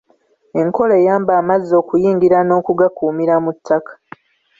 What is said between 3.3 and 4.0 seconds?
mu ttaka.